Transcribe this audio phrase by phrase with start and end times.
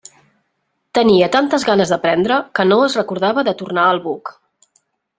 [0.99, 4.37] Tenia tantes ganes d'aprendre que no es recordava de tornar al buc.